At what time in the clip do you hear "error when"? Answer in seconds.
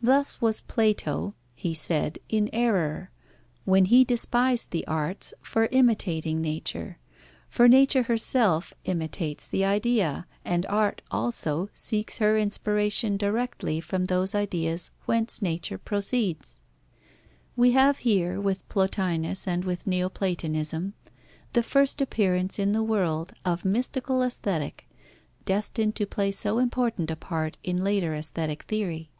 2.52-3.86